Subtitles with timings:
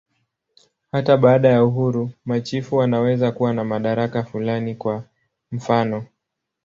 [0.91, 5.03] Hata baada ya uhuru, machifu wanaweza kuwa na madaraka fulani, kwa
[5.51, 6.03] mfanof.